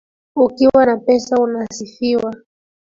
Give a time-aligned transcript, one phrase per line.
[0.35, 2.33] Ukiwa na pesa unasifiwa